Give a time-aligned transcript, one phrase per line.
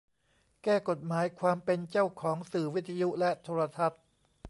[0.63, 4.01] แก้กฎหมายความเป็นเจ้าของสื่อวิทยุและโทรทัศน์